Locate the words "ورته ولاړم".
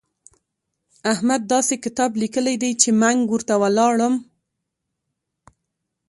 3.31-4.13